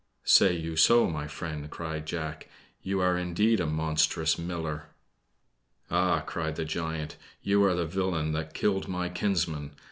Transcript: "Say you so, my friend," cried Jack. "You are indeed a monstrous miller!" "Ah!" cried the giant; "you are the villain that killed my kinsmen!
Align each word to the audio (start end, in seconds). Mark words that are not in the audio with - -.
"Say 0.25 0.55
you 0.57 0.77
so, 0.77 1.07
my 1.11 1.27
friend," 1.27 1.69
cried 1.69 2.07
Jack. 2.07 2.49
"You 2.81 3.01
are 3.01 3.15
indeed 3.19 3.59
a 3.59 3.67
monstrous 3.67 4.35
miller!" 4.39 4.89
"Ah!" 5.91 6.21
cried 6.21 6.55
the 6.55 6.65
giant; 6.65 7.17
"you 7.43 7.63
are 7.65 7.75
the 7.75 7.85
villain 7.85 8.31
that 8.31 8.55
killed 8.55 8.87
my 8.87 9.09
kinsmen! 9.09 9.75